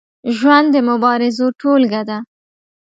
ژوند 0.37 0.67
د 0.73 0.75
مبارزو 0.89 1.45
ټولګه 1.59 2.01
ده. 2.09 2.17